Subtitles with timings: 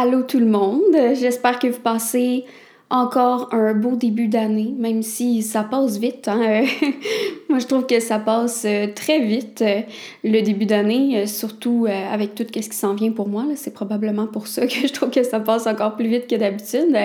[0.00, 2.44] Allô tout le monde, j'espère que vous passez
[2.88, 6.28] encore un beau début d'année, même si ça passe vite.
[6.28, 6.62] Hein?
[7.48, 9.80] Moi, je trouve que ça passe euh, très vite euh,
[10.22, 13.44] le début d'année, euh, surtout avec tout ce qui s'en vient pour moi.
[13.56, 16.96] C'est probablement pour ça que je trouve que ça passe encore plus vite que d'habitude.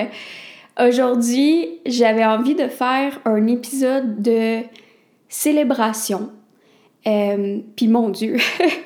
[0.80, 4.60] Aujourd'hui, j'avais envie de faire un épisode de
[5.30, 6.30] célébration.
[7.04, 8.38] Puis mon Dieu,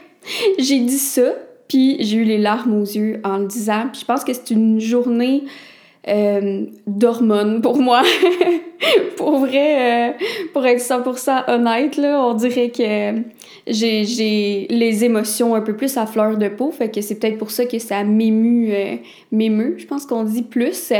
[0.59, 1.33] j'ai dit ça,
[1.67, 3.87] puis j'ai eu les larmes aux yeux en le disant.
[3.91, 5.43] Puis je pense que c'est une journée
[6.07, 8.01] euh, d'hormones pour moi.
[9.17, 10.13] pour vrai, euh,
[10.53, 13.23] pour être 100% honnête, là, on dirait que
[13.67, 16.71] j'ai les émotions un peu plus à fleur de peau.
[16.71, 18.95] Fait que c'est peut-être pour ça que ça m'émue, euh,
[19.33, 20.93] m'émeut, je pense qu'on dit plus.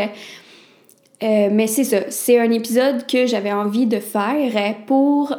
[1.21, 5.37] mais c'est ça, c'est un épisode que j'avais envie de faire pour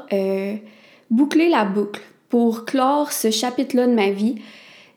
[1.11, 4.37] boucler la boucle, pour clore ce chapitre-là de ma vie.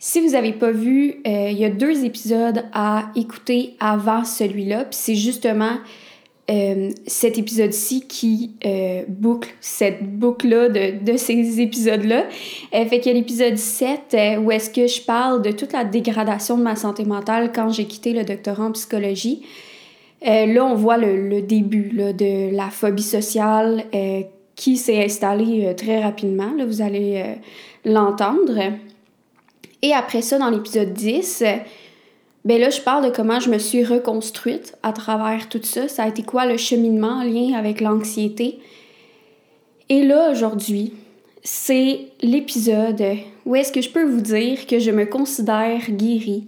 [0.03, 4.85] Si vous n'avez pas vu, euh, il y a deux épisodes à écouter avant celui-là,
[4.85, 5.73] puis c'est justement
[6.49, 12.25] euh, cet épisode-ci qui euh, boucle cette boucle-là de, de, ces épisodes-là.
[12.71, 16.57] fait qu'il y a l'épisode 7 où est-ce que je parle de toute la dégradation
[16.57, 19.43] de ma santé mentale quand j'ai quitté le doctorat en psychologie.
[20.23, 23.83] là, on voit le, le début là, de la phobie sociale
[24.55, 26.51] qui s'est installée très rapidement.
[26.57, 27.35] Là, vous allez
[27.85, 28.57] l'entendre.
[29.81, 31.43] Et après ça, dans l'épisode 10,
[32.43, 35.87] ben là, je parle de comment je me suis reconstruite à travers tout ça.
[35.87, 38.59] Ça a été quoi le cheminement en lien avec l'anxiété?
[39.89, 40.93] Et là, aujourd'hui,
[41.43, 43.03] c'est l'épisode
[43.45, 46.47] où est-ce que je peux vous dire que je me considère guérie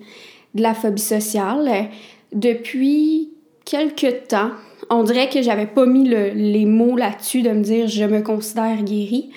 [0.54, 1.90] de la phobie sociale
[2.32, 3.30] depuis
[3.66, 4.52] quelques temps.
[4.90, 8.82] On dirait que j'avais pas mis les mots là-dessus de me dire je me considère
[8.84, 9.32] guérie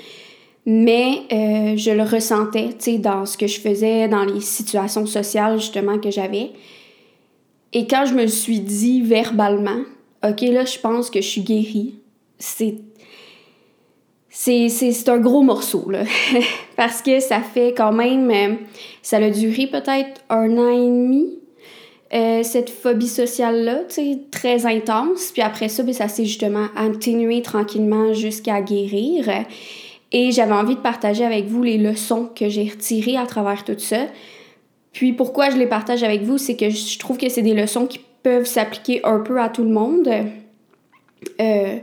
[0.67, 5.07] mais euh, je le ressentais, tu sais, dans ce que je faisais, dans les situations
[5.07, 6.51] sociales justement que j'avais.
[7.73, 9.83] Et quand je me suis dit verbalement,
[10.29, 11.95] OK, là, je pense que je suis guérie,
[12.39, 12.75] c'est.
[14.29, 16.03] C'est un gros morceau, là.
[16.77, 18.31] Parce que ça fait quand même.
[18.31, 18.55] Euh,
[19.01, 21.39] ça a duré peut-être un an et demi,
[22.13, 25.31] euh, cette phobie sociale-là, tu sais, très intense.
[25.33, 29.27] Puis après ça, ben, ça s'est justement atténué tranquillement jusqu'à guérir.
[30.13, 33.79] Et j'avais envie de partager avec vous les leçons que j'ai retirées à travers tout
[33.79, 34.07] ça.
[34.93, 37.87] Puis pourquoi je les partage avec vous, c'est que je trouve que c'est des leçons
[37.87, 40.09] qui peuvent s'appliquer un peu à tout le monde.
[41.41, 41.79] Euh,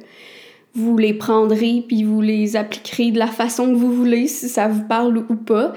[0.73, 4.67] vous les prendrez puis vous les appliquerez de la façon que vous voulez, si ça
[4.67, 5.73] vous parle ou pas.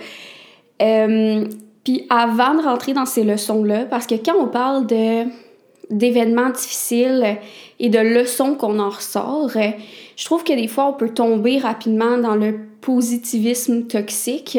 [0.82, 1.46] Euh,
[1.84, 5.24] puis avant de rentrer dans ces leçons-là, parce que quand on parle de
[5.90, 7.38] d'événements difficiles
[7.78, 9.50] et de leçons qu'on en ressort,
[10.16, 14.58] je trouve que des fois, on peut tomber rapidement dans le positivisme toxique,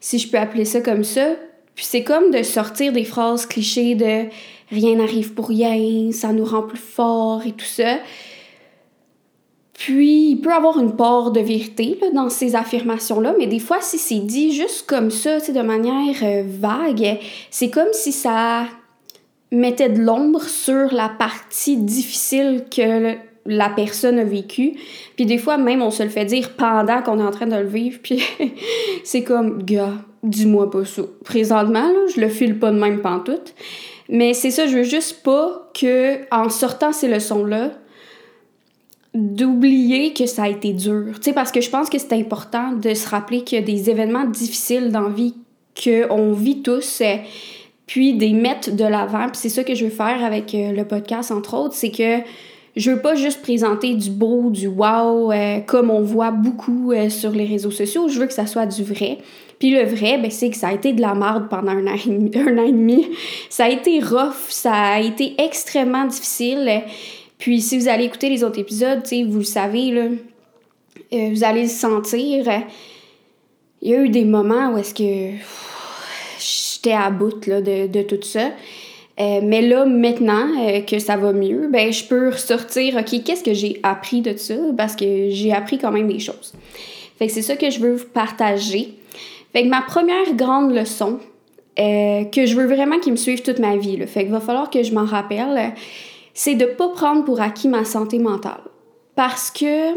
[0.00, 1.34] si je peux appeler ça comme ça.
[1.74, 4.28] Puis c'est comme de sortir des phrases clichés de
[4.70, 7.98] rien n'arrive pour rien, ça nous rend plus fort et tout ça.
[9.78, 13.98] Puis, il peut avoir une part de vérité dans ces affirmations-là, mais des fois, si
[13.98, 17.18] c'est dit juste comme ça, de manière euh, vague,
[17.50, 18.64] c'est comme si ça
[19.52, 23.14] mettait de l'ombre sur la partie difficile que
[23.46, 24.72] la personne a vécu.
[25.14, 27.56] Puis des fois, même, on se le fait dire pendant qu'on est en train de
[27.56, 27.98] le vivre.
[28.02, 28.22] Puis
[29.04, 31.02] c'est comme, gars, dis-moi pas ça.
[31.24, 33.54] Présentement, là, je le file pas de même pantoute.
[34.08, 37.72] Mais c'est ça, je veux juste pas que, en sortant ces leçons-là,
[39.14, 41.14] d'oublier que ça a été dur.
[41.16, 43.64] Tu sais, parce que je pense que c'est important de se rappeler qu'il y a
[43.64, 45.34] des événements difficiles dans la vie
[45.82, 47.02] qu'on vit tous,
[47.86, 49.26] puis des mettre de l'avant.
[49.26, 52.20] Puis c'est ça que je veux faire avec euh, le podcast, entre autres, c'est que
[52.76, 57.08] je veux pas juste présenter du beau, du wow, euh, comme on voit beaucoup euh,
[57.08, 58.08] sur les réseaux sociaux.
[58.08, 59.18] Je veux que ça soit du vrai.
[59.58, 61.96] Puis le vrai, ben, c'est que ça a été de la merde pendant un an,
[61.96, 63.06] et demi,
[63.48, 66.82] Ça a été rough, ça a été extrêmement difficile.
[67.38, 70.08] Puis si vous allez écouter les autres épisodes, vous le savez, là,
[71.14, 72.44] euh, vous allez le sentir.
[73.80, 75.34] Il y a eu des moments où est-ce que
[76.92, 78.50] à bout là, de, de tout ça.
[79.18, 83.42] Euh, mais là, maintenant euh, que ça va mieux, ben, je peux ressortir, OK, qu'est-ce
[83.42, 84.54] que j'ai appris de ça?
[84.76, 86.52] Parce que j'ai appris quand même des choses.
[87.18, 88.94] Fait que c'est ça que je veux vous partager.
[89.54, 91.18] Fait que ma première grande leçon,
[91.78, 94.40] euh, que je veux vraiment qu'il me suive toute ma vie, là, fait qu'il va
[94.40, 95.72] falloir que je m'en rappelle,
[96.34, 98.60] c'est de pas prendre pour acquis ma santé mentale.
[99.14, 99.94] Parce que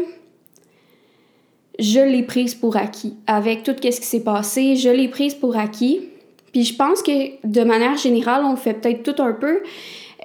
[1.78, 3.16] je l'ai prise pour acquis.
[3.26, 6.09] Avec tout ce qui s'est passé, je l'ai prise pour acquis.
[6.52, 9.60] Puis je pense que de manière générale, on fait peut-être tout un peu.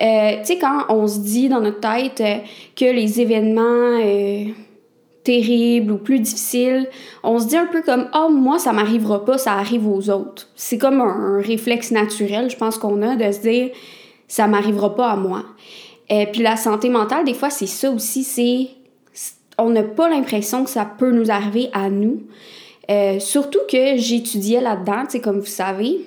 [0.02, 2.38] Euh, tu sais, quand on se dit dans notre tête euh,
[2.76, 4.46] que les événements euh,
[5.24, 6.90] terribles ou plus difficiles,
[7.24, 10.50] on se dit un peu comme oh moi ça m'arrivera pas, ça arrive aux autres.
[10.56, 13.70] C'est comme un, réflexe naturel, je pense qu'on a de se dire
[14.28, 15.44] ça m'arrivera pas à moi.
[16.08, 18.68] Puis la santé mentale des fois c'est ça aussi, c'est
[19.58, 22.22] on n'a pas l'impression que ça peut nous arriver à nous.
[23.20, 26.02] Surtout que j'étudiais là-dedans, tu comme vous savez.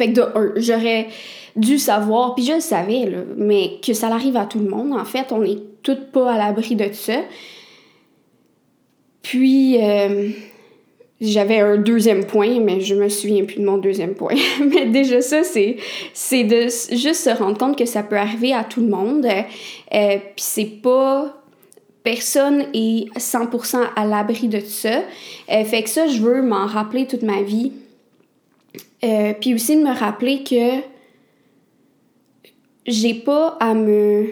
[0.00, 0.22] Fait que
[0.56, 1.08] j'aurais
[1.56, 3.06] dû savoir, puis je le savais,
[3.36, 4.94] mais que ça arrive à tout le monde.
[4.94, 7.20] En fait, on n'est toutes pas à l'abri de ça.
[9.20, 10.30] Puis, euh,
[11.20, 14.36] j'avais un deuxième point, mais je me souviens plus de mon deuxième point.
[14.64, 15.76] mais déjà, ça, c'est,
[16.14, 16.62] c'est de
[16.96, 19.26] juste se rendre compte que ça peut arriver à tout le monde.
[19.26, 21.36] Euh, puis, c'est pas.
[22.02, 25.02] Personne est 100% à l'abri de ça.
[25.52, 27.72] Euh, fait que ça, je veux m'en rappeler toute ma vie.
[29.40, 30.80] Puis aussi de me rappeler que
[32.86, 34.26] j'ai pas à me.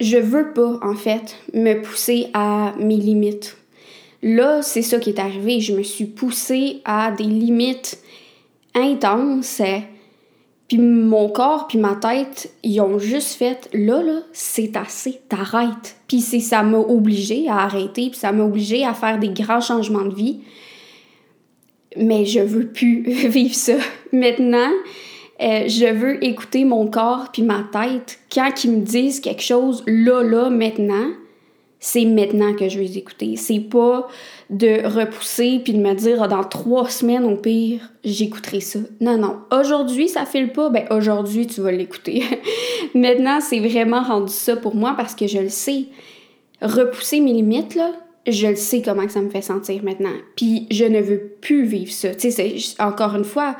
[0.00, 3.56] Je veux pas, en fait, me pousser à mes limites.
[4.22, 5.60] Là, c'est ça qui est arrivé.
[5.60, 7.98] Je me suis poussée à des limites
[8.74, 9.60] intenses.
[10.68, 15.96] Puis mon corps puis ma tête, ils ont juste fait là là, c'est assez, t'arrêtes.
[16.08, 20.06] Puis ça m'a obligée à arrêter, puis ça m'a obligée à faire des grands changements
[20.06, 20.40] de vie.
[21.96, 23.76] Mais je veux plus vivre ça.
[24.12, 24.70] Maintenant,
[25.40, 28.18] euh, je veux écouter mon corps puis ma tête.
[28.32, 31.08] Quand ils me disent quelque chose là, là, maintenant,
[31.80, 33.34] c'est maintenant que je vais les écouter.
[33.36, 34.06] C'est pas
[34.50, 38.78] de repousser puis de me dire ah, dans trois semaines au pire, j'écouterai ça.
[39.00, 39.38] Non, non.
[39.50, 42.22] Aujourd'hui, ça file pas, ben aujourd'hui, tu vas l'écouter.
[42.94, 45.86] maintenant, c'est vraiment rendu ça pour moi parce que je le sais.
[46.60, 47.90] Repousser mes limites, là,
[48.26, 50.14] je le sais comment que ça me fait sentir maintenant.
[50.36, 52.14] Puis je ne veux plus vivre ça.
[52.14, 53.56] Tu sais, encore une fois,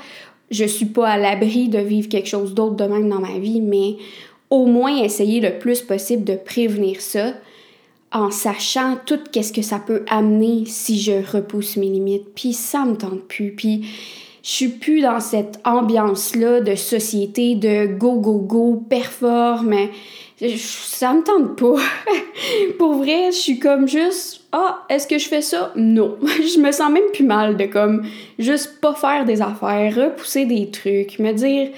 [0.50, 3.61] je suis pas à l'abri de vivre quelque chose d'autre de même dans ma vie,
[3.61, 3.97] mais
[4.50, 7.32] au moins essayer le plus possible de prévenir ça
[8.12, 12.35] en sachant tout qu'est-ce que ça peut amener si je repousse mes limites.
[12.35, 13.53] Puis ça me tente plus.
[13.53, 13.87] Puis
[14.43, 19.88] je suis plus dans cette ambiance-là de société de go, go, go, performe.
[20.56, 21.81] Ça me tente pas.
[22.79, 25.73] Pour vrai, je suis comme juste ah, est-ce que je fais ça?
[25.77, 26.19] Non.
[26.23, 28.06] je me sens même plus mal de comme
[28.39, 31.71] juste pas faire des affaires, repousser des trucs, me dire.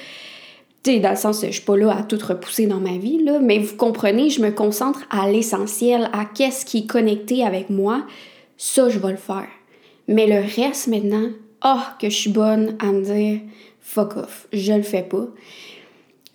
[0.83, 3.39] Tu dans le sens, je suis pas là à tout repousser dans ma vie, là,
[3.41, 8.05] mais vous comprenez, je me concentre à l'essentiel, à qu'est-ce qui est connecté avec moi.
[8.59, 9.49] Ça, je vais le faire.
[10.09, 11.31] Mais le reste maintenant,
[11.63, 13.41] ah, oh, que je suis bonne à me dire
[13.81, 15.27] fuck off, je le fais pas.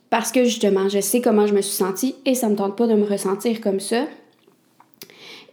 [0.10, 2.88] Parce que justement, je sais comment je me suis sentie et ça me tente pas
[2.88, 4.06] de me ressentir comme ça.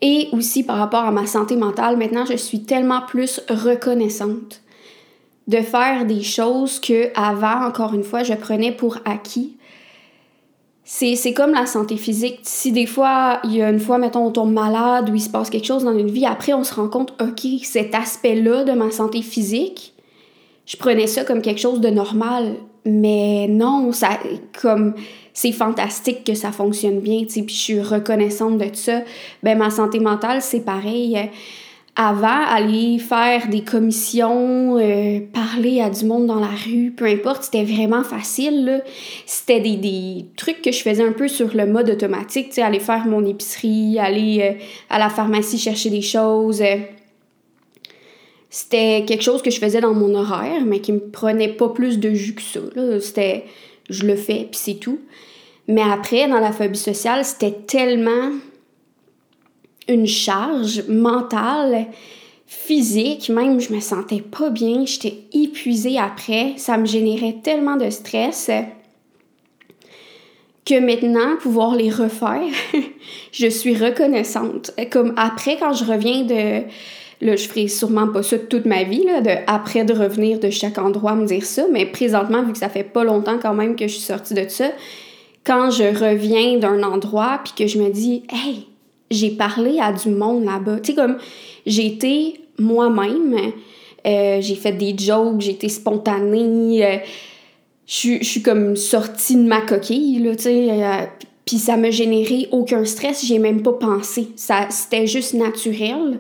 [0.03, 4.63] Et aussi par rapport à ma santé mentale, maintenant, je suis tellement plus reconnaissante
[5.47, 9.57] de faire des choses que avant, encore une fois, je prenais pour acquis.
[10.85, 12.41] C'est comme la santé physique.
[12.43, 15.29] Si des fois, il y a une fois, mettons, on tombe malade ou il se
[15.29, 18.73] passe quelque chose dans une vie, après, on se rend compte, OK, cet aspect-là de
[18.73, 19.95] ma santé physique,
[20.65, 22.57] je prenais ça comme quelque chose de normal.
[22.87, 24.11] Mais non, ça,
[24.61, 24.95] comme,
[25.35, 29.03] c'est fantastique que ça fonctionne bien, tu sais, puis je suis reconnaissante de ça.
[29.43, 31.19] Ben, ma santé mentale, c'est pareil.
[31.99, 37.45] Avant, aller faire des commissions, euh, parler à du monde dans la rue, peu importe,
[37.45, 38.83] c'était vraiment facile.
[39.25, 42.63] C'était des, des, trucs que je faisais un peu sur le mode automatique, tu sais,
[42.63, 46.63] aller faire mon épicerie, aller euh, à la pharmacie chercher des choses.
[48.57, 51.99] C'était quelque chose que je faisais dans mon horaire, mais qui me prenait pas plus
[51.99, 52.61] de jus que ça.
[53.01, 53.45] C'était
[53.91, 54.99] je le fais, puis c'est tout.
[55.69, 58.31] Mais après, dans la phobie sociale, c'était tellement
[59.89, 61.89] une charge mentale,
[62.47, 67.91] physique, même je me sentais pas bien, j'étais épuisée après, ça me générait tellement de
[67.91, 68.51] stress
[70.65, 72.41] que maintenant, pouvoir les refaire,
[73.33, 74.71] je suis reconnaissante.
[74.91, 76.65] Comme après, quand je reviens de...
[77.21, 80.51] Là, je ferai sûrement pas ça toute ma vie, là, de après de revenir de
[80.51, 83.75] chaque endroit me dire ça, mais présentement, vu que ça fait pas longtemps quand même
[83.75, 84.67] que je suis sortie de ça,
[85.45, 88.67] quand je reviens d'un endroit puis que je me dis, hey,
[89.11, 90.81] j'ai parlé à du monde là-bas.
[90.81, 91.17] Tu sais, comme
[91.65, 93.53] j'ai été moi-même,
[94.07, 96.97] euh, j'ai fait des jokes, j'ai été spontanée, euh,
[97.87, 100.69] je suis comme sortie de ma coquille, là, tu sais.
[100.71, 101.07] Euh,
[101.45, 104.29] puis ça m'a généré aucun stress, j'ai même pas pensé.
[104.35, 106.19] C'était juste naturel.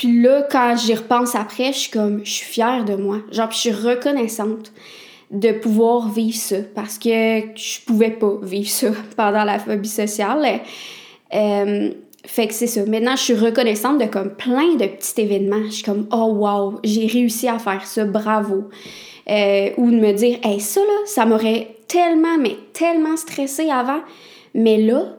[0.00, 3.18] Puis là, quand j'y repense après, je suis comme, je suis fière de moi.
[3.32, 4.72] Genre, je suis reconnaissante
[5.30, 10.60] de pouvoir vivre ça parce que je pouvais pas vivre ça pendant la phobie sociale.
[11.34, 11.90] Euh,
[12.24, 12.86] fait que c'est ça.
[12.86, 15.66] Maintenant, je suis reconnaissante de comme plein de petits événements.
[15.66, 18.70] Je suis comme, oh wow, j'ai réussi à faire ça, bravo.
[19.28, 24.00] Euh, ou de me dire, hey, ça là, ça m'aurait tellement, mais tellement stressé avant.
[24.54, 25.14] Mais là,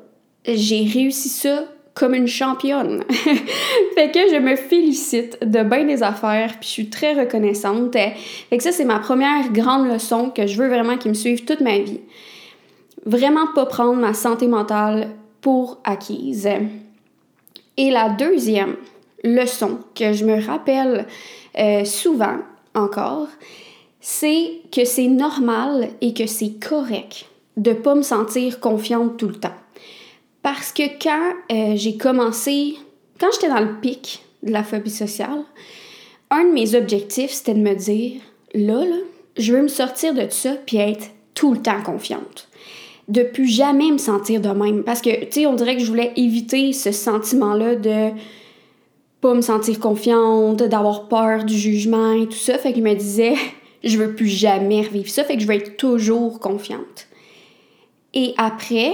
[0.47, 3.03] j'ai réussi ça comme une championne.
[3.09, 7.93] fait que je me félicite de bien des affaires, puis je suis très reconnaissante.
[7.93, 11.45] Fait que ça, c'est ma première grande leçon que je veux vraiment qu'ils me suivent
[11.45, 11.99] toute ma vie.
[13.05, 15.09] Vraiment pas prendre ma santé mentale
[15.41, 16.47] pour acquise.
[17.77, 18.75] Et la deuxième
[19.23, 21.07] leçon que je me rappelle
[21.57, 22.37] euh, souvent
[22.75, 23.27] encore,
[23.99, 27.25] c'est que c'est normal et que c'est correct
[27.57, 29.49] de pas me sentir confiante tout le temps.
[30.43, 32.75] Parce que quand euh, j'ai commencé,
[33.19, 35.43] quand j'étais dans le pic de la phobie sociale,
[36.31, 38.21] un de mes objectifs, c'était de me dire,
[38.53, 38.95] là, là,
[39.37, 42.47] je veux me sortir de ça puis être tout le temps confiante.
[43.07, 44.83] De plus jamais me sentir de même.
[44.83, 48.11] Parce que, tu sais, on dirait que je voulais éviter ce sentiment-là de
[49.19, 52.57] pas me sentir confiante, d'avoir peur du jugement et tout ça.
[52.57, 53.35] Fait que je me disais,
[53.83, 55.23] je veux plus jamais revivre ça.
[55.23, 57.07] Fait que je veux être toujours confiante.
[58.13, 58.93] Et après,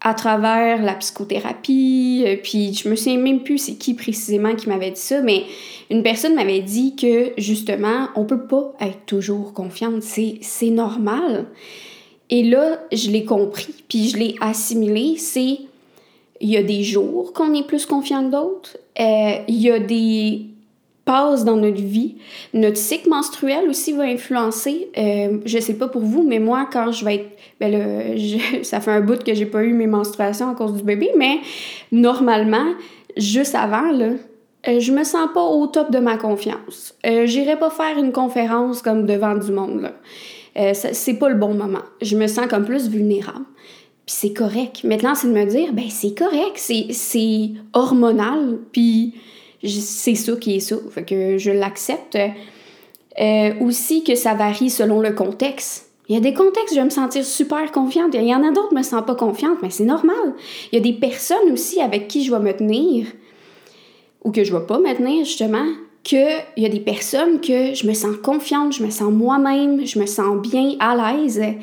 [0.00, 4.68] à travers la psychothérapie, euh, puis je me souviens même plus c'est qui précisément qui
[4.68, 5.44] m'avait dit ça, mais
[5.90, 11.46] une personne m'avait dit que justement, on peut pas être toujours confiante, c'est, normal.
[12.28, 15.58] Et là, je l'ai compris, puis je l'ai assimilé, c'est
[16.40, 19.78] il y a des jours qu'on est plus confiant que d'autres, euh, il y a
[19.78, 20.46] des
[21.06, 22.16] passe dans notre vie.
[22.52, 24.90] Notre cycle menstruel aussi va influencer.
[24.98, 27.30] Euh, je sais pas pour vous, mais moi, quand je vais être.
[27.58, 28.18] Ben
[28.62, 31.38] ça fait un bout que j'ai pas eu mes menstruations à cause du bébé, mais
[31.90, 32.74] normalement,
[33.16, 34.08] juste avant, là,
[34.68, 36.94] euh, je me sens pas au top de ma confiance.
[37.06, 39.92] Euh, J'irai pas faire une conférence comme devant du monde.
[40.58, 41.82] Euh, c'est pas le bon moment.
[42.02, 43.44] Je me sens comme plus vulnérable.
[44.06, 44.82] Puis c'est correct.
[44.84, 49.14] Maintenant, c'est de me dire, ben c'est correct, c'est hormonal, puis
[49.62, 50.76] c'est ça qui est ça.
[50.90, 52.18] Fait que je l'accepte.
[53.18, 55.90] Euh, aussi que ça varie selon le contexte.
[56.08, 58.14] Il y a des contextes où je vais me sentir super confiante.
[58.14, 60.34] Il y en a d'autres où je me sens pas confiante, mais c'est normal.
[60.70, 63.06] Il y a des personnes aussi avec qui je vais me tenir,
[64.22, 65.66] ou que je vais pas me tenir, justement,
[66.04, 69.98] qu'il y a des personnes que je me sens confiante, je me sens moi-même, je
[69.98, 71.38] me sens bien, à l'aise.
[71.40, 71.56] Et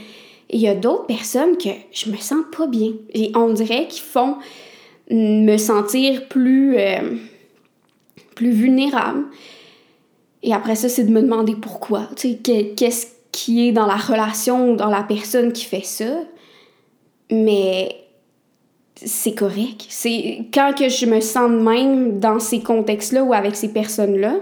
[0.49, 2.93] il y a d'autres personnes que je me sens pas bien.
[3.13, 4.37] Et on dirait qu'ils font
[5.11, 6.77] me sentir plus...
[6.77, 7.15] Euh,
[8.35, 9.25] plus vulnérable.
[10.43, 12.09] Et après ça, c'est de me demander pourquoi.
[12.15, 16.21] Tu sais, qu'est-ce qui est dans la relation ou dans la personne qui fait ça.
[17.29, 18.03] Mais
[18.95, 19.85] c'est correct.
[19.89, 24.35] C'est quand que je me sens même dans ces contextes-là ou avec ces personnes-là,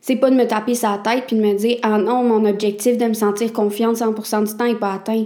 [0.00, 2.96] c'est pas de me taper sa tête puis de me dire ah non, mon objectif
[2.98, 5.24] de me sentir confiante 100% du temps est pas atteint.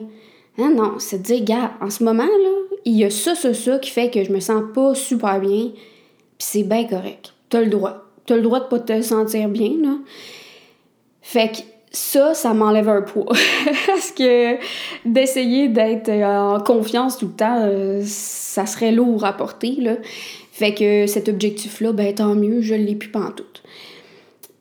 [0.59, 3.55] Non, non, c'est de dire gars, en ce moment là, il y a ça ça
[3.55, 5.71] ça qui fait que je me sens pas super bien
[6.43, 7.33] c'est bien correct.
[7.49, 8.05] T'as le droit.
[8.27, 9.97] T'as le droit de pas te sentir bien, là.
[11.21, 11.59] Fait que
[11.93, 13.33] ça, ça m'enlève un poids.
[13.87, 14.57] Parce que
[15.05, 19.97] d'essayer d'être en confiance tout le temps, euh, ça serait lourd à porter, là.
[20.51, 23.63] Fait que cet objectif-là, ben tant mieux, je l'ai plus pantoute.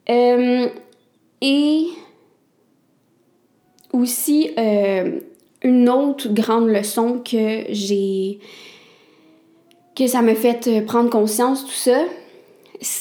[0.09, 0.67] Euh,
[1.41, 1.85] et
[3.91, 5.19] aussi, euh,
[5.63, 8.39] une autre grande leçon que j'ai
[9.95, 12.03] que ça m'a fait euh, prendre conscience, tout ça,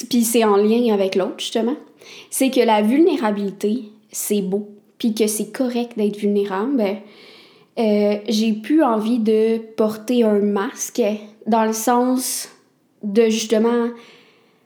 [0.08, 1.76] puis c'est en lien avec l'autre, justement,
[2.30, 4.68] c'est que la vulnérabilité, c'est beau,
[4.98, 6.76] puis que c'est correct d'être vulnérable.
[6.76, 6.96] Ben,
[7.78, 11.02] euh, j'ai plus envie de porter un masque
[11.46, 12.50] dans le sens
[13.02, 13.88] de justement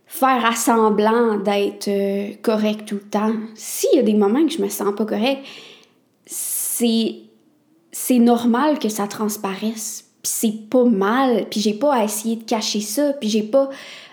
[0.07, 3.35] faire assemblant d'être euh, correct tout le temps.
[3.55, 5.45] S'il y a des moments que je me sens pas correct,
[6.27, 7.17] c'est
[7.93, 12.45] c'est normal que ça transparaisse puis c'est pas mal, puis j'ai pas à essayer de
[12.45, 13.69] cacher ça, puis j'ai pas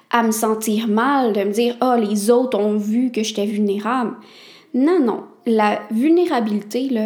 [0.09, 3.45] à me sentir mal, de me dire «Ah, oh, les autres ont vu que j'étais
[3.45, 4.17] vulnérable.»
[4.73, 5.23] Non, non.
[5.45, 7.05] La vulnérabilité, là,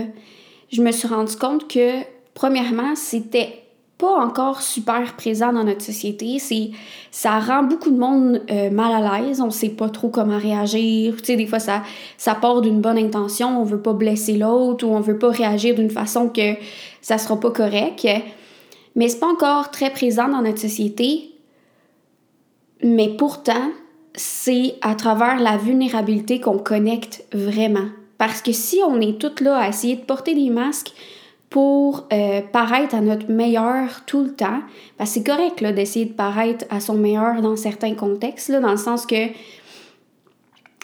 [0.72, 2.00] je me suis rendu compte que,
[2.34, 3.62] premièrement, c'était
[4.00, 6.40] pas encore super présent dans notre société.
[6.40, 6.72] C'est,
[7.12, 9.40] ça rend beaucoup de monde euh, mal à l'aise.
[9.40, 11.16] On sait pas trop comment réagir.
[11.18, 11.84] Tu sais, des fois, ça,
[12.18, 13.62] ça part d'une bonne intention.
[13.62, 16.56] On veut pas blesser l'autre ou on veut pas réagir d'une façon que
[17.02, 18.06] ça sera pas correct
[18.96, 21.32] mais c'est pas encore très présent dans notre société.
[22.84, 23.72] Mais pourtant,
[24.14, 27.88] c'est à travers la vulnérabilité qu'on connecte vraiment.
[28.18, 30.94] Parce que si on est toutes là à essayer de porter des masques
[31.50, 34.62] pour euh, paraître à notre meilleur tout le temps,
[34.98, 38.78] que c'est correct d'essayer de paraître à son meilleur dans certains contextes, là, dans le
[38.78, 39.28] sens que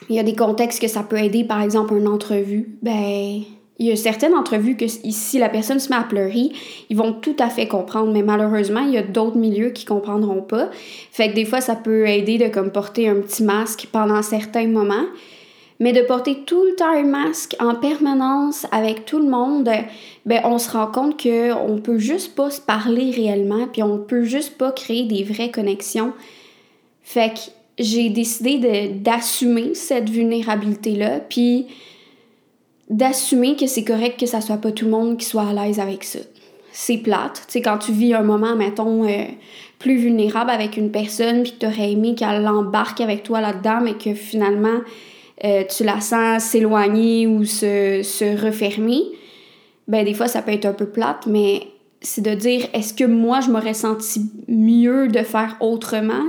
[0.09, 2.75] il y a des contextes que ça peut aider, par exemple, une entrevue.
[2.81, 3.43] Ben,
[3.81, 6.51] il y a certaines entrevues que si la personne se met à pleurer,
[6.91, 10.43] ils vont tout à fait comprendre, mais malheureusement, il y a d'autres milieux qui comprendront
[10.43, 10.69] pas.
[11.11, 14.67] Fait que des fois, ça peut aider de comme porter un petit masque pendant certains
[14.67, 15.07] moments.
[15.79, 19.67] Mais de porter tout le temps un masque en permanence avec tout le monde,
[20.27, 23.97] ben on se rend compte que on peut juste pas se parler réellement, puis on
[23.97, 26.13] peut juste pas créer des vraies connexions.
[27.01, 27.39] Fait que
[27.79, 31.65] j'ai décidé d'assumer cette vulnérabilité-là, puis
[32.91, 35.79] d'assumer que c'est correct que ça soit pas tout le monde qui soit à l'aise
[35.79, 36.19] avec ça.
[36.73, 37.43] C'est plate.
[37.47, 39.25] Tu sais, quand tu vis un moment, mettons, euh,
[39.79, 44.13] plus vulnérable avec une personne, puis que aimé qu'elle embarque avec toi là-dedans, mais que
[44.13, 44.79] finalement,
[45.43, 49.01] euh, tu la sens s'éloigner ou se, se refermer,
[49.87, 51.67] ben des fois, ça peut être un peu plate, mais
[52.01, 56.23] c'est de dire, est-ce que moi, je m'aurais senti mieux de faire autrement?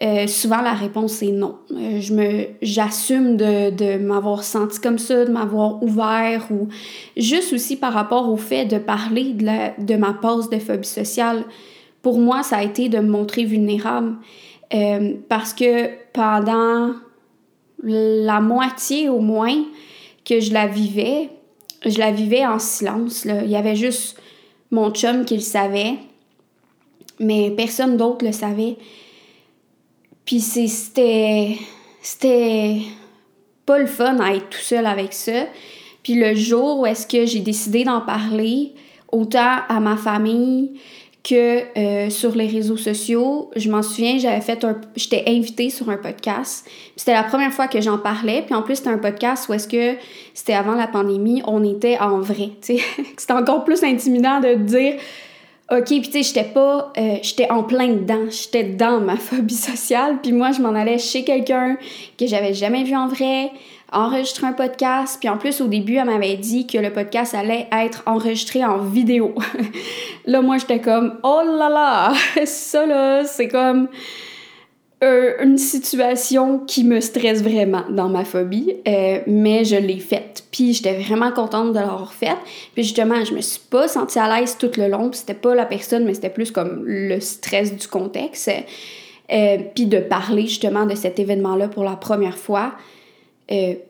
[0.00, 1.56] Euh, souvent, la réponse est non.
[1.72, 6.68] Euh, je me, j'assume de, de m'avoir senti comme ça, de m'avoir ouvert ou
[7.16, 10.86] juste aussi par rapport au fait de parler de, la, de ma pause de phobie
[10.86, 11.44] sociale.
[12.02, 14.16] Pour moi, ça a été de me montrer vulnérable
[14.72, 16.92] euh, parce que pendant
[17.82, 19.64] la moitié au moins
[20.24, 21.30] que je la vivais,
[21.84, 23.24] je la vivais en silence.
[23.24, 23.42] Là.
[23.42, 24.16] Il y avait juste
[24.70, 25.94] mon chum qui le savait,
[27.18, 28.76] mais personne d'autre le savait.
[30.28, 31.56] Puis c'était.
[32.02, 32.82] C'était
[33.64, 35.46] pas le fun à être tout seul avec ça.
[36.02, 38.74] Puis le jour où est-ce que j'ai décidé d'en parler,
[39.10, 40.78] autant à ma famille
[41.24, 44.78] que euh, sur les réseaux sociaux, je m'en souviens, j'avais fait un.
[44.96, 46.68] J'étais invitée sur un podcast.
[46.94, 48.42] C'était la première fois que j'en parlais.
[48.42, 49.98] Puis en plus, c'était un podcast où est-ce que
[50.34, 52.50] c'était avant la pandémie, on était en vrai.
[52.60, 54.96] c'était encore plus intimidant de dire
[55.70, 59.54] OK, puis tu sais, j'étais pas, euh, j'étais en plein dedans, j'étais dans ma phobie
[59.54, 61.76] sociale, puis moi, je m'en allais chez quelqu'un
[62.18, 63.52] que j'avais jamais vu en vrai,
[63.92, 67.68] enregistrer un podcast, puis en plus, au début, elle m'avait dit que le podcast allait
[67.70, 69.34] être enregistré en vidéo.
[70.26, 72.12] là, moi, j'étais comme, oh là là,
[72.46, 73.88] ça là, c'est comme
[75.04, 80.42] euh, une situation qui me stresse vraiment dans ma phobie, euh, mais je l'ai faite.
[80.50, 82.38] Puis j'étais vraiment contente de l'avoir faite.
[82.74, 85.10] Puis justement, je me suis pas sentie à l'aise tout le long.
[85.12, 88.50] C'était pas la personne, mais c'était plus comme le stress du contexte.
[89.30, 92.72] Euh, puis de parler justement de cet événement-là pour la première fois,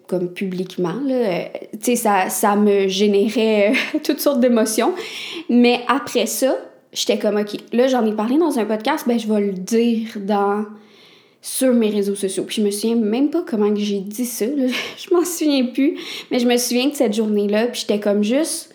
[0.06, 3.72] comme publiquement, tu sais, ça, ça me générait
[4.04, 4.92] toutes sortes d'émotions.
[5.48, 6.54] Mais après ça,
[6.92, 10.10] j'étais comme, OK, là, j'en ai parlé dans un podcast, ben je vais le dire
[10.16, 10.64] dans
[11.40, 12.44] sur mes réseaux sociaux.
[12.44, 14.46] Puis je me souviens même pas comment j'ai dit ça,
[14.98, 15.98] je m'en souviens plus,
[16.30, 18.74] mais je me souviens de cette journée-là, puis j'étais comme juste,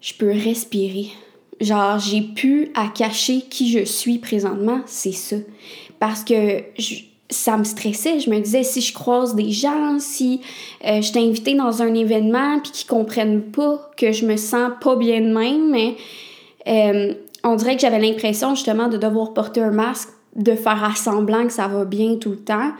[0.00, 1.08] je peux respirer.
[1.60, 5.36] Genre, j'ai pu à cacher qui je suis présentement, c'est ça.
[6.00, 6.62] Parce que
[7.32, 8.20] ça me stressait.
[8.20, 10.40] Je me disais, si je croise des gens, si
[10.84, 14.72] euh, je t'ai invité dans un événement, puis qu'ils comprennent pas que je me sens
[14.80, 15.96] pas bien de même, mais
[16.68, 20.94] euh, on dirait que j'avais l'impression justement de devoir porter un masque de faire à
[20.94, 22.72] semblant que ça va bien tout le temps.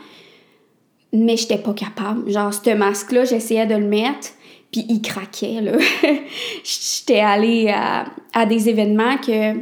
[1.11, 2.29] Mais j'étais pas capable.
[2.31, 4.29] Genre, ce masque-là, j'essayais de le mettre,
[4.71, 5.73] puis il craquait, là.
[6.63, 9.53] j'étais allée à, à, des événements que,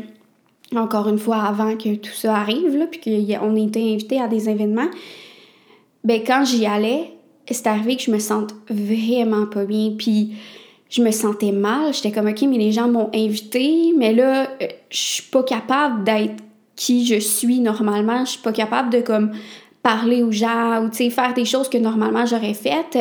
[0.76, 4.50] encore une fois, avant que tout ça arrive, là, puis qu'on était invité à des
[4.50, 4.90] événements,
[6.04, 7.12] ben quand j'y allais,
[7.50, 10.34] c'est arrivé que je me sente vraiment pas bien, puis
[10.90, 11.94] je me sentais mal.
[11.94, 16.04] J'étais comme, OK, mais les gens m'ont invité, mais là, euh, je suis pas capable
[16.04, 16.44] d'être
[16.76, 18.26] qui je suis normalement.
[18.26, 19.32] Je suis pas capable de comme
[19.84, 22.98] parler aux gens ou faire des choses que normalement j'aurais faites.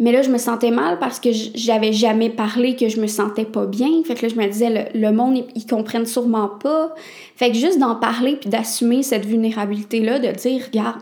[0.00, 3.44] Mais là, je me sentais mal parce que j'avais jamais parlé que je me sentais
[3.44, 3.88] pas bien.
[4.04, 6.94] Fait que là, je me disais, le, monde, ils comprennent sûrement pas.
[7.34, 11.00] Fait que juste d'en parler puis d'assumer cette vulnérabilité-là, de dire, regarde,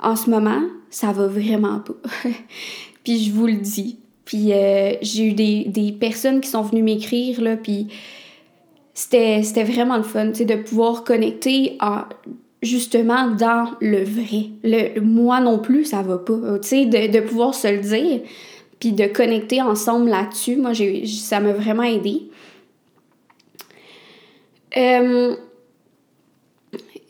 [0.00, 1.94] en ce moment, ça va vraiment pas.
[3.04, 3.98] puis je vous le dis.
[4.26, 7.88] Puis euh, j'ai eu des, des, personnes qui sont venues m'écrire, là, puis
[8.98, 11.78] c'était vraiment le fun, de pouvoir connecter
[12.62, 14.46] justement dans le vrai.
[14.64, 16.32] Le, moi non plus, ça va pas.
[16.32, 18.22] de, de pouvoir se le dire,
[18.80, 20.72] puis de connecter ensemble là-dessus, moi,
[21.06, 22.22] ça m'a vraiment aidé.
[24.76, 25.36] Euh,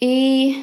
[0.02, 0.56] et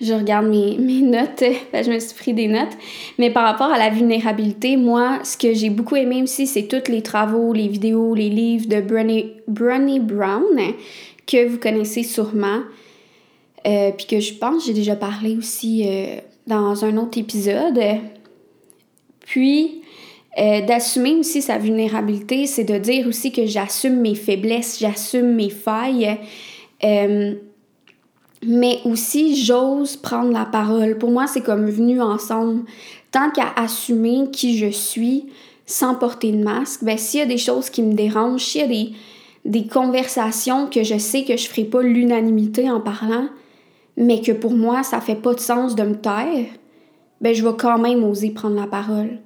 [0.00, 2.76] je regarde mes, notes, je me suis pris des notes.
[3.18, 6.90] Mais par rapport à la vulnérabilité, moi, ce que j'ai beaucoup aimé aussi, c'est tous
[6.90, 10.44] les travaux, les vidéos, les livres de Brené, Brown,
[11.26, 12.60] que vous connaissez sûrement.
[13.66, 17.80] Euh, puis que je pense j'ai déjà parlé aussi euh, dans un autre épisode.
[19.26, 19.82] Puis,
[20.38, 25.50] euh, d'assumer aussi sa vulnérabilité, c'est de dire aussi que j'assume mes faiblesses, j'assume mes
[25.50, 26.16] failles
[28.46, 30.98] mais aussi j'ose prendre la parole.
[30.98, 32.64] Pour moi, c'est comme venu ensemble.
[33.10, 35.26] Tant qu'à assumer qui je suis
[35.66, 38.64] sans porter de masque, ben s'il y a des choses qui me dérangent, s'il y
[38.64, 38.92] a des,
[39.44, 43.28] des conversations que je sais que je ferai pas l'unanimité en parlant,
[43.96, 46.46] mais que pour moi, ça fait pas de sens de me taire,
[47.20, 49.18] ben je vais quand même oser prendre la parole.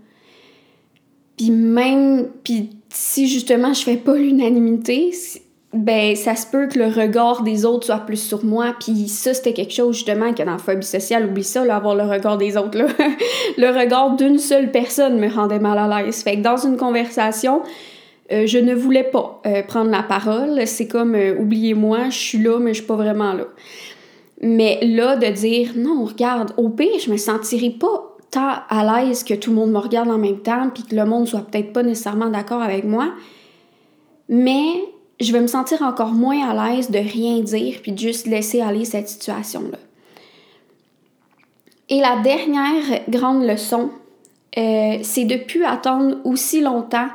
[1.37, 5.13] Puis même, puis si justement je fais pas l'unanimité,
[5.73, 8.75] ben ça se peut que le regard des autres soit plus sur moi.
[8.79, 11.95] Puis ça, c'était quelque chose justement que dans la phobie sociale, oublie ça, là, avoir
[11.95, 12.77] le regard des autres.
[12.77, 12.87] Là.
[13.57, 16.23] le regard d'une seule personne me rendait mal à l'aise.
[16.23, 17.63] Fait que dans une conversation,
[18.33, 20.67] euh, je ne voulais pas euh, prendre la parole.
[20.67, 23.45] C'est comme, euh, oubliez-moi, je suis là, mais je suis pas vraiment là.
[24.43, 29.25] Mais là, de dire, non, regarde, au pire, je me sentirais pas tant à l'aise
[29.25, 31.73] que tout le monde me regarde en même temps, puis que le monde soit peut-être
[31.73, 33.13] pas nécessairement d'accord avec moi.
[34.29, 34.75] Mais
[35.23, 38.61] je vais me sentir encore moins à l'aise de rien dire, puis de juste laisser
[38.61, 39.79] aller cette situation-là.
[41.89, 43.91] Et la dernière grande leçon,
[44.55, 47.09] c'est de plus attendre aussi longtemps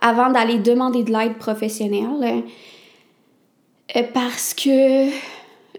[0.00, 2.44] avant d'aller demander de l'aide professionnelle.
[3.96, 5.08] Euh, parce que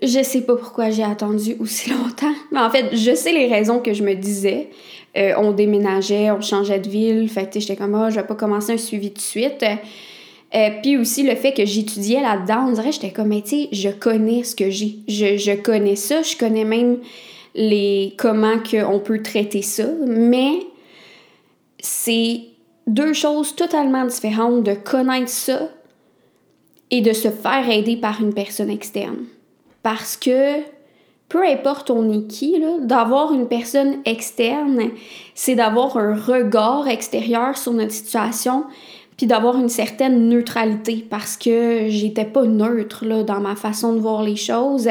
[0.02, 2.34] je sais pas pourquoi j'ai attendu aussi longtemps.
[2.52, 4.70] Mais en fait, je sais les raisons que je me disais.
[5.18, 7.30] Euh, on déménageait, on changeait de ville.
[7.30, 9.64] Fait que j'étais comme, ah, je vais pas commencer un suivi de suite.
[10.56, 13.70] Euh, puis aussi le fait que j'étudiais là-dedans, on dirait j'étais comme, mais tu sais,
[13.72, 15.00] je connais ce que j'ai.
[15.08, 16.98] Je, je, connais ça, je connais même
[17.54, 18.56] les comment
[18.88, 19.86] on peut traiter ça.
[20.08, 20.54] Mais
[21.80, 22.42] c'est
[22.88, 25.70] deux choses totalement différentes de connaître ça
[26.92, 29.26] et de se faire aider par une personne externe.
[29.84, 30.62] Parce que
[31.30, 34.90] peu importe on est qui, d'avoir une personne externe,
[35.36, 38.66] c'est d'avoir un regard extérieur sur notre situation,
[39.20, 44.00] puis d'avoir une certaine neutralité, parce que j'étais pas neutre là, dans ma façon de
[44.00, 44.88] voir les choses.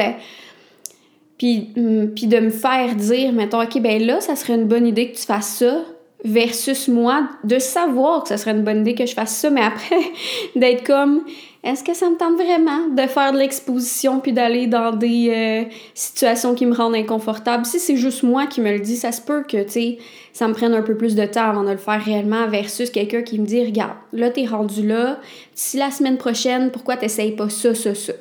[1.39, 4.85] Puis, hum, puis de me faire dire, mettons, OK, ben là, ça serait une bonne
[4.85, 5.83] idée que tu fasses ça,
[6.23, 9.63] versus moi de savoir que ce serait une bonne idée que je fasse ça, mais
[9.63, 9.99] après
[10.55, 11.23] d'être comme
[11.61, 15.69] est-ce que ça me tente vraiment de faire de l'exposition puis d'aller dans des euh,
[15.93, 17.65] situations qui me rendent inconfortable?
[17.65, 19.97] Si c'est juste moi qui me le dis, ça se peut que, tu sais,
[20.31, 23.23] ça me prenne un peu plus de temps avant de le faire réellement versus quelqu'un
[23.23, 25.19] qui me dit, regarde, là, t'es rendu là,
[25.53, 28.13] si la semaine prochaine, pourquoi t'essayes pas ça, ça, ça?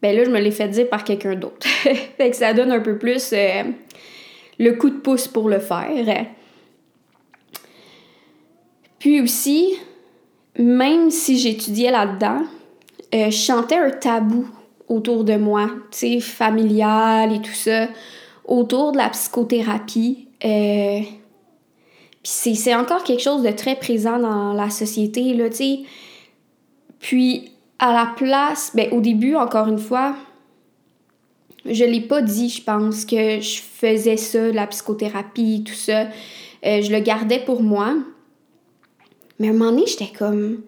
[0.00, 1.66] Ben là, je me l'ai fait dire par quelqu'un d'autre.
[2.16, 3.64] fait que ça donne un peu plus euh,
[4.58, 6.26] le coup de pouce pour le faire.
[8.98, 9.74] Puis aussi,
[10.58, 12.42] même si j'étudiais là-dedans,
[13.14, 14.48] euh, je un tabou
[14.88, 17.88] autour de moi, tu sais, familial et tout ça,
[18.44, 20.28] autour de la psychothérapie.
[20.44, 21.00] Euh,
[22.22, 25.80] puis c'est encore quelque chose de très présent dans la société, là, tu sais.
[26.98, 30.14] Puis, à la place, ben, au début, encore une fois,
[31.64, 36.06] je l'ai pas dit, je pense, que je faisais ça, la psychothérapie, tout ça.
[36.64, 37.94] Euh, je le gardais pour moi.
[39.38, 40.62] Mais à un moment donné, j'étais comme,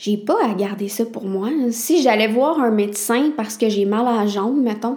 [0.00, 1.50] j'ai pas à garder ça pour moi.
[1.70, 4.96] Si j'allais voir un médecin parce que j'ai mal à la jambe, mettons,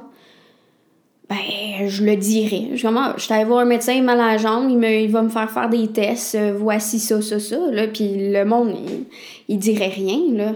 [1.30, 2.70] ben, je le dirais.
[2.72, 2.78] Je
[3.18, 5.52] suis allée voir un médecin, mal à la jambe, il, me, il va me faire
[5.52, 9.04] faire des tests, euh, voici ça, ça, ça, là, puis le monde, il,
[9.50, 10.54] il dirait rien, là.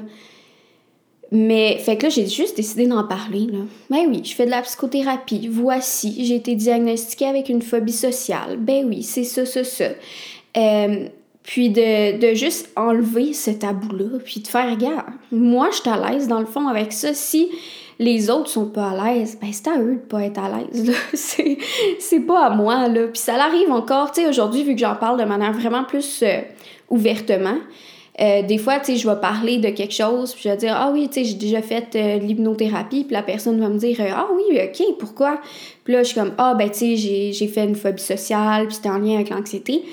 [1.30, 3.60] Mais, fait que là, j'ai juste décidé d'en parler, là.
[3.90, 8.56] Ben oui, je fais de la psychothérapie, voici, j'ai été diagnostiquée avec une phobie sociale.
[8.58, 9.90] Ben oui, c'est ça, ça, ça.
[10.56, 11.08] Euh,
[11.48, 16.12] puis de, de, juste enlever ce tabou-là, puis de faire, regarde, moi, je suis à
[16.12, 17.14] l'aise dans le fond avec ça.
[17.14, 17.48] Si
[18.00, 20.92] les autres sont pas à l'aise, ben c'est à eux de pas être à l'aise.
[21.14, 22.90] c'est, pas à moi.
[22.90, 23.08] Là.
[23.08, 26.22] Puis ça l'arrive encore, tu sais, aujourd'hui, vu que j'en parle de manière vraiment plus
[26.22, 26.42] euh,
[26.90, 27.58] ouvertement,
[28.20, 30.74] euh, des fois, tu sais, je vais parler de quelque chose, puis je vais dire,
[30.76, 33.98] ah oui, tu sais, j'ai déjà fait euh, l'hypnothérapie, puis la personne va me dire,
[34.02, 35.40] ah oui, ok, pourquoi?
[35.86, 38.76] Puis là, je suis comme, ah ben, tu sais, j'ai fait une phobie sociale, puis
[38.76, 39.84] c'était en lien avec l'anxiété.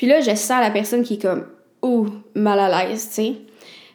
[0.00, 1.44] Puis là, je sens la personne qui est comme,
[1.82, 3.34] oh, mal à l'aise, tu sais.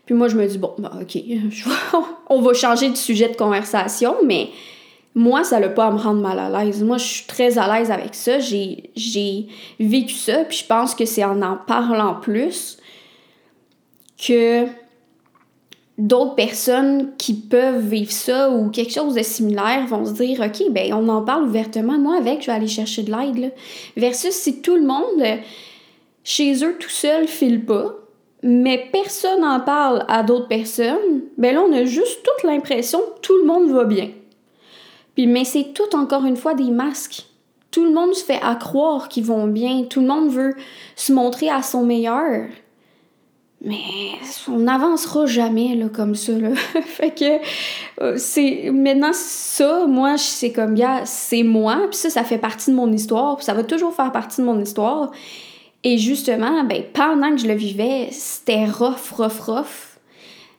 [0.05, 1.17] Puis moi, je me dis, bon, bah, ok,
[2.29, 4.49] on va changer de sujet de conversation, mais
[5.15, 6.83] moi, ça n'a pas à me rendre mal à l'aise.
[6.83, 8.37] Moi, je suis très à l'aise avec ça.
[8.37, 9.47] J'ai, j'ai
[9.79, 12.77] vécu ça, puis je pense que c'est en en parlant plus
[14.23, 14.67] que
[15.97, 20.71] d'autres personnes qui peuvent vivre ça ou quelque chose de similaire vont se dire OK,
[20.71, 21.97] ben on en parle ouvertement.
[21.97, 23.51] Moi, avec, je vais aller chercher de l'aide.
[23.97, 25.39] Versus si tout le monde
[26.25, 27.95] chez eux tout seul file pas,
[28.43, 33.21] mais personne n'en parle à d'autres personnes, ben là, on a juste toute l'impression que
[33.21, 34.09] tout le monde va bien.
[35.15, 37.25] Puis, mais c'est tout encore une fois des masques.
[37.71, 39.83] Tout le monde se fait à croire qu'ils vont bien.
[39.83, 40.53] Tout le monde veut
[40.95, 42.47] se montrer à son meilleur.
[43.61, 43.79] Mais
[44.47, 46.33] on n'avancera jamais là, comme ça.
[46.33, 46.49] Là.
[46.85, 52.23] fait que euh, c'est maintenant ça, moi, c'est comme, gars, c'est moi, puis ça, ça
[52.23, 55.11] fait partie de mon histoire, ça va toujours faire partie de mon histoire.
[55.85, 59.99] Et justement, ben, pendant que je le vivais, c'était rough, rough, rough.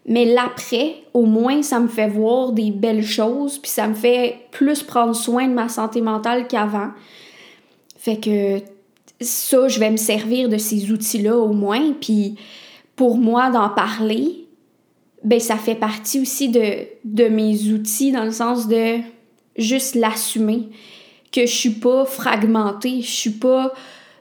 [0.06, 4.36] Mais l'après, au moins, ça me fait voir des belles choses, puis ça me fait
[4.52, 6.90] plus prendre soin de ma santé mentale qu'avant.
[7.98, 8.60] Fait que
[9.20, 11.92] ça, je vais me servir de ces outils-là au moins.
[12.00, 12.36] Puis
[12.94, 14.46] pour moi, d'en parler,
[15.24, 18.98] ben ça fait partie aussi de, de mes outils dans le sens de
[19.56, 20.68] juste l'assumer.
[21.32, 23.72] Que je suis pas fragmentée, je suis pas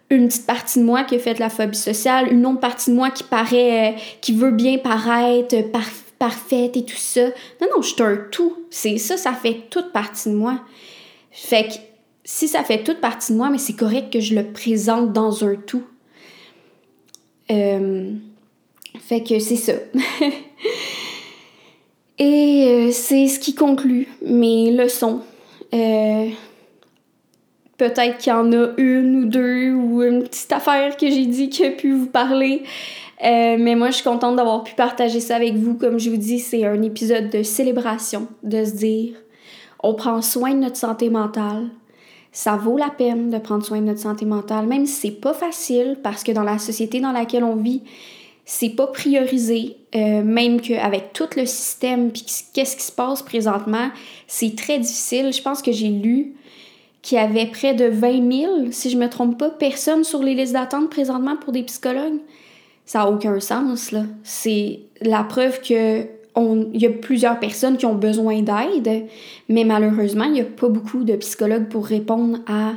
[0.10, 2.92] une petite partie de moi qui a fait de la phobie sociale, une autre partie
[2.92, 5.56] de moi qui paraît, euh, qui veut bien paraître
[6.20, 7.26] parfaite et tout ça.
[7.62, 8.66] Non, non, je suis un tout.
[8.70, 10.60] C'est ça, ça fait toute partie de moi.
[11.32, 11.74] Fait que
[12.24, 15.44] si ça fait toute partie de moi, mais c'est correct que je le présente dans
[15.44, 15.84] un tout.
[17.52, 18.12] Euh,
[19.00, 19.74] fait que c'est ça.
[22.18, 25.22] et euh, c'est ce qui conclut mes leçons.
[27.78, 31.50] Peut-être qu'il y en a une ou deux ou une petite affaire que j'ai dit
[31.50, 32.64] qui a pu vous parler.
[33.24, 35.76] Euh, mais moi, je suis contente d'avoir pu partager ça avec vous.
[35.76, 39.14] Comme je vous dis, c'est un épisode de célébration, de se dire,
[39.84, 41.70] on prend soin de notre santé mentale.
[42.32, 45.34] Ça vaut la peine de prendre soin de notre santé mentale, même si c'est pas
[45.34, 47.84] facile, parce que dans la société dans laquelle on vit,
[48.46, 53.90] c'est pas priorisé, euh, même qu'avec tout le système, puis qu'est-ce qui se passe présentement,
[54.28, 55.34] c'est très difficile.
[55.34, 56.36] Je pense que j'ai lu
[57.06, 60.34] qu'il y avait près de 20 000, si je me trompe pas, personnes sur les
[60.34, 62.18] listes d'attente présentement pour des psychologues.
[62.88, 64.06] Ça n'a aucun sens, là.
[64.24, 66.08] C'est la preuve que
[66.74, 69.06] il y a plusieurs personnes qui ont besoin d'aide,
[69.48, 72.74] mais malheureusement, il n'y a pas beaucoup de psychologues pour répondre à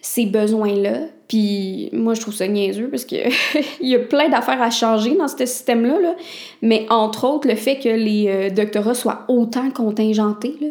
[0.00, 1.00] ces besoins-là.
[1.26, 3.26] Puis moi, je trouve ça niaiseux parce qu'il
[3.80, 5.98] y a plein d'affaires à changer dans ce système-là.
[6.00, 6.14] Là.
[6.62, 10.68] Mais entre autres, le fait que les euh, doctorats soient autant contingentés, là,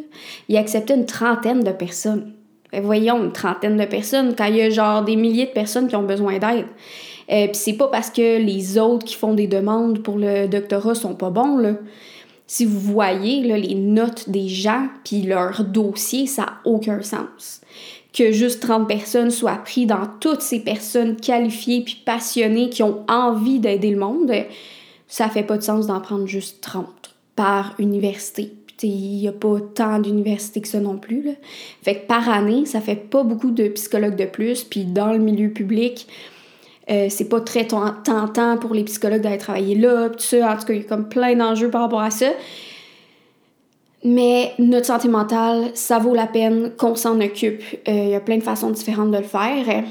[0.48, 2.32] ils acceptaient une trentaine de personnes.
[2.74, 5.88] Ben, voyons, une trentaine de personnes, quand il y a genre des milliers de personnes
[5.88, 6.66] qui ont besoin d'aide.
[7.32, 10.96] Euh, Puis c'est pas parce que les autres qui font des demandes pour le doctorat
[10.96, 11.76] sont pas bons, là.
[12.48, 17.62] Si vous voyez là, les notes des gens puis leur dossier, ça n'a aucun sens.
[18.12, 23.06] Que juste 30 personnes soient prises dans toutes ces personnes qualifiées puis passionnées qui ont
[23.08, 24.32] envie d'aider le monde,
[25.08, 26.88] ça fait pas de sens d'en prendre juste 30
[27.36, 31.22] par université il n'y a pas tant d'universités que ça non plus.
[31.22, 31.32] Là.
[31.82, 34.64] Fait que par année, ça fait pas beaucoup de psychologues de plus.
[34.64, 36.08] Puis dans le milieu public,
[36.90, 40.10] euh, c'est pas très tentant pour les psychologues d'aller travailler là.
[40.10, 40.54] Tout ça.
[40.54, 42.32] En tout cas, il y a comme plein d'enjeux par rapport à ça.
[44.04, 47.64] Mais notre santé mentale, ça vaut la peine qu'on s'en occupe.
[47.88, 49.86] Euh, il y a plein de façons différentes de le faire.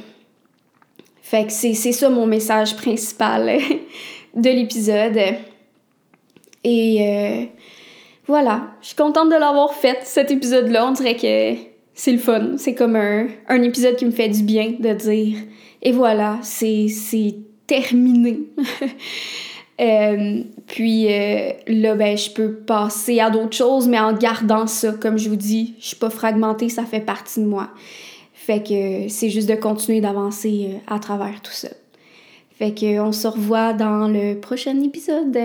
[1.23, 3.59] Fait que c'est ça mon message principal
[4.37, 5.19] de l'épisode.
[6.65, 7.45] Et euh,
[8.27, 10.87] voilà, je suis contente de l'avoir fait, cet épisode-là.
[10.87, 11.61] On dirait que
[11.95, 12.57] c'est le fun.
[12.57, 15.39] C'est comme un, épisode qui me fait du bien de dire
[15.83, 16.87] et voilà, c'est
[17.67, 18.41] terminé.
[19.81, 24.93] Euh, puis euh, là, ben, je peux passer à d'autres choses, mais en gardant ça,
[24.93, 27.71] comme je vous dis, je suis pas fragmentée, ça fait partie de moi.
[28.33, 31.69] Fait que c'est juste de continuer d'avancer euh, à travers tout ça.
[32.59, 35.37] Fait que on se revoit dans le prochain épisode.